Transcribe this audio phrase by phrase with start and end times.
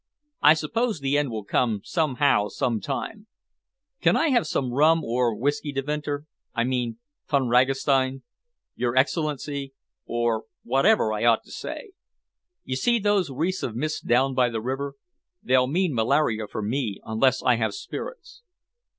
[0.41, 3.27] I suppose the end will come somehow, sometime
[4.01, 6.97] Can I have some rum or whisky, Devinter I mean
[7.29, 8.23] Von Ragastein
[8.73, 9.73] Your Excellency
[10.07, 11.91] or whatever I ought to say?
[12.63, 14.95] You see those wreaths of mist down by the river?
[15.43, 18.41] They'll mean malaria for me unless I have spirits."